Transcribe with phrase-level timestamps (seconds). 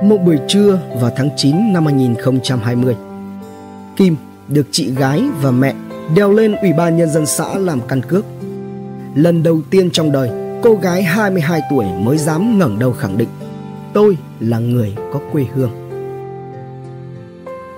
[0.00, 2.96] Một buổi trưa vào tháng 9 năm 2020
[3.96, 4.16] Kim
[4.48, 5.74] được chị gái và mẹ
[6.16, 8.24] đeo lên Ủy ban Nhân dân xã làm căn cước.
[9.14, 10.30] Lần đầu tiên trong đời
[10.62, 13.28] cô gái 22 tuổi mới dám ngẩng đầu khẳng định
[13.92, 15.70] Tôi là người có quê hương.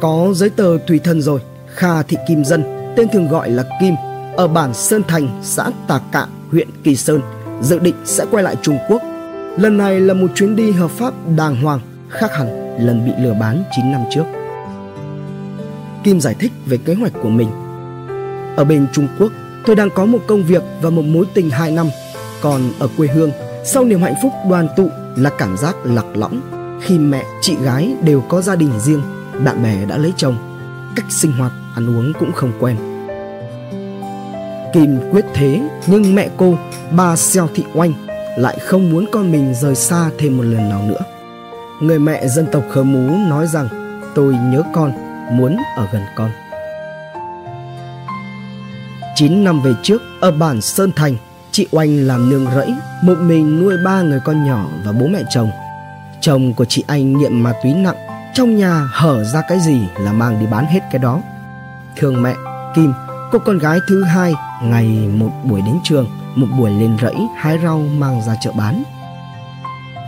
[0.00, 1.40] Có giấy tờ tùy thân rồi
[1.74, 3.94] Kha Thị Kim Dân Tên thường gọi là Kim
[4.36, 7.20] Ở bản Sơn Thành, xã Tà Cạ, huyện Kỳ Sơn
[7.62, 9.02] Dự định sẽ quay lại Trung Quốc.
[9.58, 11.80] Lần này là một chuyến đi hợp pháp đàng hoàng.
[12.10, 14.24] Khác hẳn lần bị lừa bán 9 năm trước.
[16.04, 17.50] Kim giải thích về kế hoạch của mình.
[18.56, 19.32] Ở bên Trung Quốc
[19.66, 21.86] Tôi đang có một công việc và một mối tình 2 năm.
[22.40, 23.30] Còn ở quê hương
[23.64, 26.40] Sau niềm hạnh phúc đoàn tụ là cảm giác lạc lõng.
[26.82, 29.02] Khi mẹ, chị gái đều có gia đình riêng
[29.44, 30.36] Bạn bè đã lấy chồng
[30.96, 32.76] Cách sinh hoạt, ăn uống cũng không quen.
[34.74, 36.58] Kim quyết thế Nhưng mẹ cô,
[36.90, 37.92] bà Xeo Thị Oanh
[38.36, 41.19] Lại không muốn con mình rời xa thêm một lần nào nữa.
[41.80, 43.68] Người mẹ dân tộc Khơ Mú nói rằng
[44.14, 44.92] Tôi nhớ con,
[45.30, 46.30] muốn ở gần con
[49.20, 51.16] 9 năm về trước, ở bản Sơn Thành,
[51.50, 55.22] chị Oanh làm nương rẫy, một mình nuôi ba người con nhỏ và bố mẹ
[55.30, 55.50] chồng.
[56.20, 57.96] Chồng của chị Anh nghiện ma túy nặng,
[58.34, 61.20] trong nhà hở ra cái gì là mang đi bán hết cái đó.
[61.96, 62.34] Thương mẹ,
[62.74, 62.92] Kim,
[63.32, 67.58] cô con gái thứ hai, ngày một buổi đến trường, một buổi lên rẫy hái
[67.64, 68.82] rau mang ra chợ bán.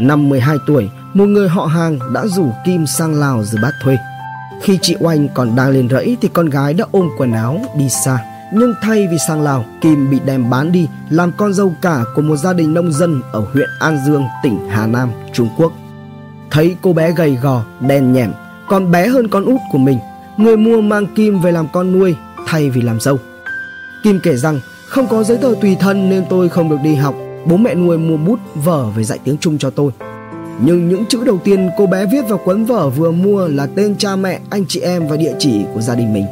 [0.00, 3.96] Năm 12 tuổi, một người họ hàng đã rủ Kim sang Lào rồi bắt thuê.
[4.62, 7.88] Khi chị Oanh còn đang lên rẫy thì con gái đã ôm quần áo đi
[7.88, 8.18] xa
[8.54, 12.22] nhưng thay vì sang Lào, Kim bị đem bán đi làm con dâu cả của
[12.22, 15.72] một gia đình nông dân ở huyện An Dương, tỉnh Hà Nam, Trung Quốc.
[16.50, 18.32] Thấy cô bé gầy gò, đen nhẻm,
[18.68, 19.98] còn bé hơn con út của mình,
[20.36, 23.18] người mua mang Kim về làm con nuôi thay vì làm dâu.
[24.04, 27.14] Kim kể rằng không có giấy tờ tùy thân nên tôi không được đi học.
[27.46, 29.92] Bố mẹ nuôi mua bút, vở về dạy tiếng Trung cho tôi.
[30.60, 33.96] Nhưng những chữ đầu tiên cô bé viết vào cuốn vở vừa mua là tên
[33.96, 36.26] cha mẹ, anh chị em và địa chỉ của gia đình mình.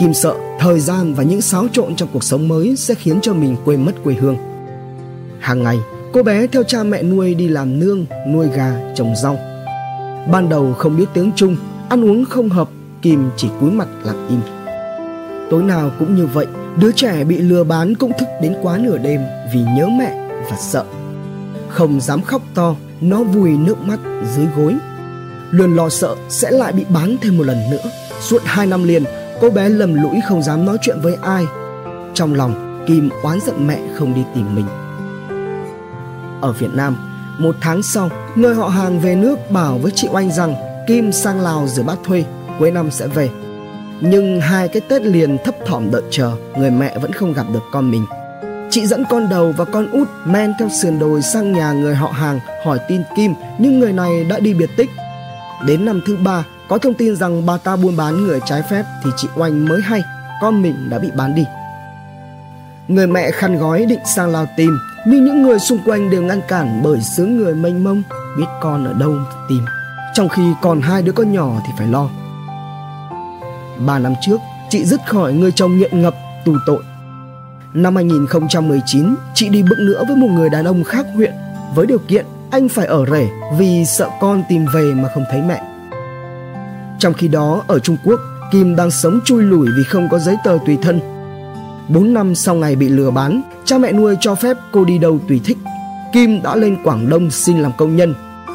[0.00, 3.34] Kim sợ thời gian và những xáo trộn trong cuộc sống mới sẽ khiến cho
[3.34, 4.36] mình quên mất quê hương.
[5.40, 5.78] Hàng ngày,
[6.12, 9.38] cô bé theo cha mẹ nuôi đi làm nương, nuôi gà, trồng rau.
[10.32, 11.56] Ban đầu không biết tiếng Trung,
[11.88, 12.68] ăn uống không hợp,
[13.02, 14.40] Kim chỉ cúi mặt lặng im.
[15.50, 16.46] Tối nào cũng như vậy,
[16.80, 19.20] đứa trẻ bị lừa bán cũng thức đến quá nửa đêm
[19.54, 20.84] vì nhớ mẹ và sợ.
[21.68, 23.98] Không dám khóc to, nó vùi nước mắt
[24.34, 24.76] dưới gối.
[25.50, 27.90] Luôn lo sợ sẽ lại bị bán thêm một lần nữa.
[28.20, 29.04] Suốt hai năm liền,
[29.40, 31.44] Cô bé lầm lũi không dám nói chuyện với ai
[32.14, 34.66] Trong lòng Kim oán giận mẹ không đi tìm mình
[36.40, 36.96] Ở Việt Nam
[37.38, 40.54] Một tháng sau Người họ hàng về nước bảo với chị Oanh rằng
[40.88, 42.24] Kim sang Lào rửa bát thuê
[42.58, 43.30] Cuối năm sẽ về
[44.00, 47.62] Nhưng hai cái Tết liền thấp thỏm đợi chờ Người mẹ vẫn không gặp được
[47.72, 48.04] con mình
[48.76, 52.08] Chị dẫn con đầu và con út men theo sườn đồi sang nhà người họ
[52.08, 54.90] hàng hỏi tin Kim nhưng người này đã đi biệt tích.
[55.66, 58.84] Đến năm thứ ba, có thông tin rằng bà ta buôn bán người trái phép
[59.04, 60.02] thì chị Oanh mới hay
[60.42, 61.44] con mình đã bị bán đi.
[62.88, 66.40] Người mẹ khăn gói định sang Lào tìm nhưng những người xung quanh đều ngăn
[66.48, 68.02] cản bởi xứ người mênh mông
[68.36, 69.14] biết con ở đâu
[69.48, 69.64] tìm.
[70.14, 72.08] Trong khi còn hai đứa con nhỏ thì phải lo.
[73.86, 76.82] Ba năm trước, chị dứt khỏi người chồng nghiện ngập tù tội.
[77.74, 81.32] Năm 2019, chị đi bước nữa với một người đàn ông khác huyện
[81.74, 83.28] với điều kiện anh phải ở rể
[83.58, 85.62] vì sợ con tìm về mà không thấy mẹ.
[86.98, 88.20] Trong khi đó ở Trung Quốc,
[88.52, 91.00] Kim đang sống chui lủi vì không có giấy tờ tùy thân.
[91.88, 95.18] 4 năm sau ngày bị lừa bán, cha mẹ nuôi cho phép cô đi đâu
[95.28, 95.58] tùy thích.
[96.12, 98.14] Kim đã lên Quảng Đông xin làm công nhân.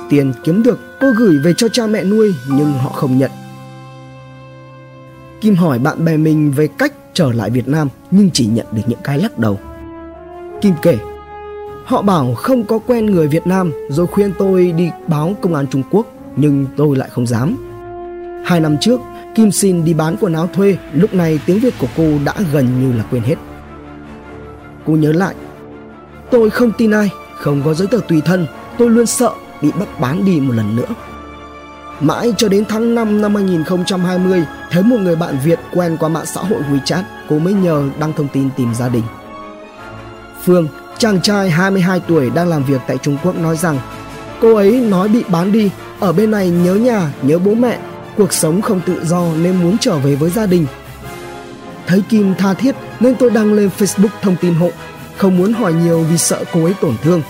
[0.10, 3.32] Tiền kiếm được cô gửi về cho cha mẹ nuôi nhưng họ không nhận.
[5.42, 8.82] Kim hỏi bạn bè mình về cách trở lại Việt Nam nhưng chỉ nhận được
[8.88, 9.60] những cái lắc đầu.
[10.62, 10.98] Kim kể,
[11.86, 15.66] họ bảo không có quen người Việt Nam rồi khuyên tôi đi báo công an
[15.68, 17.58] Trung Quốc nhưng tôi lại không dám
[18.46, 19.00] Hai năm trước,
[19.36, 22.82] Kim xin đi bán quần áo thuê, lúc này tiếng Việt của cô đã gần
[22.82, 23.36] như là quên hết.
[24.86, 25.36] Cô nhớ lại,
[26.32, 28.48] tôi không tin ai, không có giấy tờ tùy thân,
[28.78, 29.32] tôi luôn sợ
[29.62, 30.88] bị bắt bán đi một lần nữa.
[32.02, 36.26] Mãi cho đến tháng 5 năm 2020, thấy một người bạn Việt quen qua mạng
[36.26, 39.04] xã hội WeChat, cô mới nhờ đăng thông tin tìm gia đình.
[40.44, 40.68] Phương,
[40.98, 43.80] chàng trai 22 tuổi đang làm việc tại Trung Quốc nói rằng
[44.42, 45.70] cô ấy nói bị bán đi,
[46.00, 47.80] ở bên này nhớ nhà, nhớ bố mẹ
[48.18, 50.66] cuộc sống không tự do nên muốn trở về với gia đình.
[51.88, 54.70] Thấy Kim tha thiết nên tôi đăng lên Facebook thông tin hộ,
[55.18, 57.22] không muốn hỏi nhiều vì sợ cô ấy tổn thương.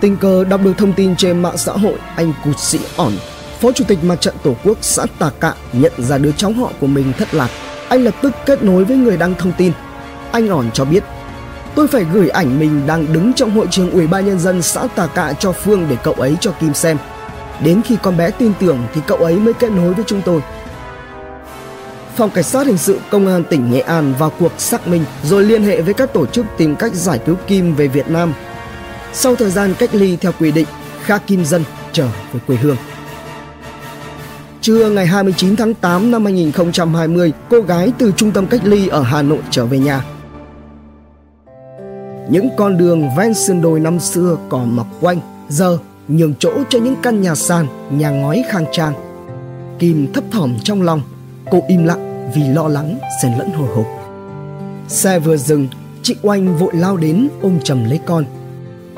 [0.00, 3.12] Tình cờ đọc được thông tin trên mạng xã hội anh Cụt Sĩ ỏn,
[3.62, 6.72] Phó Chủ tịch Mặt trận Tổ quốc xã Tà Cạ nhận ra đứa cháu họ
[6.80, 7.50] của mình thất lạc.
[7.88, 9.72] Anh lập tức kết nối với người đăng thông tin.
[10.32, 11.04] Anh ỏn cho biết
[11.74, 14.86] Tôi phải gửi ảnh mình đang đứng trong hội trường Ủy ban nhân dân xã
[14.86, 16.96] Tà Cạ cho Phương để cậu ấy cho Kim xem.
[17.64, 20.40] Đến khi con bé tin tưởng thì cậu ấy mới kết nối với chúng tôi.
[22.16, 25.44] Phòng Cảnh sát Hình sự Công an tỉnh Nghệ An vào cuộc xác minh rồi
[25.44, 28.34] liên hệ với các tổ chức tìm cách giải cứu Kim về Việt Nam.
[29.12, 30.66] Sau thời gian cách ly theo quy định,
[31.02, 32.76] Kha Kim Dân trở về quê hương.
[34.62, 39.02] Trưa ngày 29 tháng 8 năm 2020, cô gái từ trung tâm cách ly ở
[39.02, 40.04] Hà Nội trở về nhà.
[42.30, 45.18] Những con đường ven sườn đồi năm xưa còn mọc quanh,
[45.48, 45.78] giờ
[46.08, 48.94] nhường chỗ cho những căn nhà sàn, nhà ngói khang trang.
[49.78, 51.02] Kim thấp thỏm trong lòng,
[51.50, 53.86] cô im lặng vì lo lắng xen lẫn hồi hộp.
[54.88, 55.68] Xe vừa dừng,
[56.02, 58.24] chị Oanh vội lao đến ôm chầm lấy con.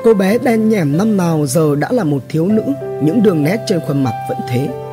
[0.03, 2.63] Cô bé đen nhẻm năm nào giờ đã là một thiếu nữ,
[3.03, 4.84] những đường nét trên khuôn mặt vẫn thế.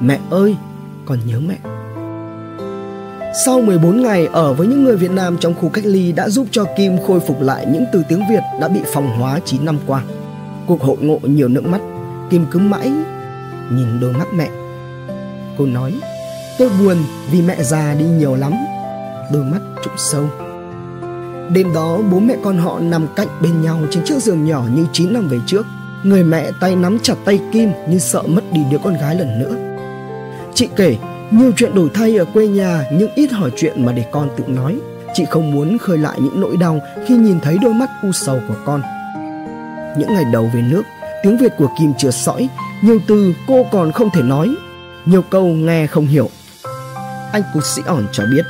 [0.00, 0.56] Mẹ ơi,
[1.04, 1.56] con nhớ mẹ.
[3.46, 6.46] Sau 14 ngày ở với những người Việt Nam trong khu cách ly đã giúp
[6.50, 9.78] cho Kim khôi phục lại những từ tiếng Việt đã bị phòng hóa 9 năm
[9.86, 10.02] qua.
[10.66, 11.80] Cuộc hội ngộ nhiều nước mắt,
[12.30, 12.92] Kim cứ mãi
[13.72, 14.48] nhìn đôi mắt mẹ.
[15.58, 15.94] Cô nói,
[16.58, 16.96] tôi buồn
[17.30, 18.52] vì mẹ già đi nhiều lắm.
[19.32, 20.24] Đôi mắt trũng sâu.
[21.54, 24.86] Đêm đó bố mẹ con họ nằm cạnh bên nhau trên chiếc giường nhỏ như
[24.92, 25.66] 9 năm về trước.
[26.02, 29.38] Người mẹ tay nắm chặt tay Kim như sợ mất đi đứa con gái lần
[29.38, 29.69] nữa.
[30.60, 30.96] Chị kể
[31.30, 34.44] nhiều chuyện đổi thay ở quê nhà nhưng ít hỏi chuyện mà để con tự
[34.46, 34.78] nói.
[35.14, 38.40] Chị không muốn khơi lại những nỗi đau khi nhìn thấy đôi mắt u sầu
[38.48, 38.82] của con.
[39.98, 40.82] Những ngày đầu về nước,
[41.22, 42.48] tiếng Việt của Kim chưa sõi,
[42.82, 44.48] nhiều từ cô còn không thể nói,
[45.04, 46.30] nhiều câu nghe không hiểu.
[47.32, 48.44] Anh cụt Sĩ ỏn cho biết,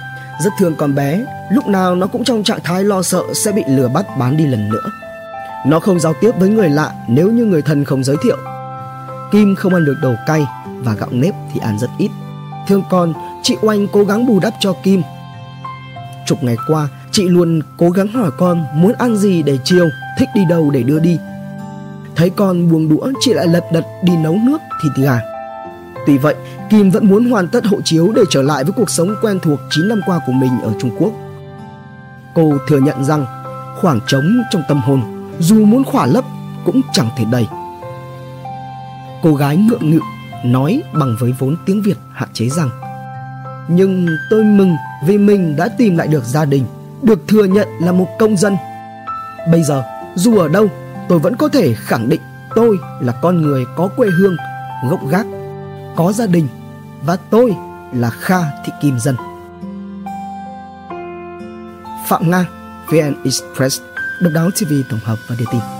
[0.45, 3.63] rất thương con bé, lúc nào nó cũng trong trạng thái lo sợ sẽ bị
[3.69, 4.91] lừa bắt bán đi lần nữa.
[5.67, 8.37] Nó không giao tiếp với người lạ nếu như người thân không giới thiệu.
[9.33, 10.45] Kim không ăn được đồ cay
[10.85, 12.11] và gạo nếp thì ăn rất ít.
[12.69, 13.13] Thương con,
[13.43, 15.03] chị Oanh cố gắng bù đắp cho Kim.
[16.27, 19.89] Chục ngày qua, chị luôn cố gắng hỏi con muốn ăn gì để chiều,
[20.19, 21.19] thích đi đâu để đưa đi.
[22.17, 25.21] Thấy con buông đũa, chị lại lật đật đi nấu nước thịt gà.
[26.07, 26.35] Tuy vậy,
[26.71, 29.61] Kim vẫn muốn hoàn tất hộ chiếu để trở lại với cuộc sống quen thuộc
[29.71, 31.13] 9 năm qua của mình ở Trung Quốc.
[32.35, 33.27] Cô thừa nhận rằng
[33.81, 35.03] khoảng trống trong tâm hồn
[35.39, 36.25] dù muốn khỏa lấp
[36.65, 37.47] cũng chẳng thể đầy.
[39.23, 40.01] Cô gái ngượng ngự
[40.45, 42.71] nói bằng với vốn tiếng Việt hạn chế rằng
[43.69, 44.77] Nhưng tôi mừng
[45.07, 46.65] vì mình đã tìm lại được gia đình,
[47.03, 48.57] được thừa nhận là một công dân.
[49.53, 49.85] Bây giờ,
[50.15, 50.67] dù ở đâu,
[51.09, 52.21] tôi vẫn có thể khẳng định
[52.55, 54.37] tôi là con người có quê hương,
[54.91, 55.27] gốc gác,
[55.97, 56.49] có gia đình
[57.03, 57.57] và tôi
[57.93, 59.17] là Kha Thị Kim Dân.
[62.09, 62.47] Phạm Nga,
[62.89, 63.81] VN Express,
[64.23, 65.80] Độc đáo TV tổng hợp và đưa tin.